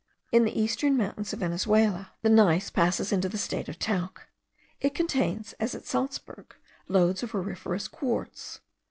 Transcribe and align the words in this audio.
In 0.31 0.45
these 0.45 0.55
eastern 0.55 0.97
mountains 0.97 1.31
of 1.31 1.41
Venezuela, 1.41 2.13
the 2.23 2.29
gneiss 2.31 2.71
passes 2.71 3.11
into 3.11 3.29
the 3.29 3.37
state 3.37 3.69
of 3.69 3.77
talc. 3.77 4.29
It 4.79 4.95
contains, 4.95 5.53
as 5.59 5.75
at 5.75 5.85
Salzburg, 5.85 6.55
lodes 6.87 7.21
of 7.21 7.35
auriferous 7.35 7.87
quartz. 7.87 8.61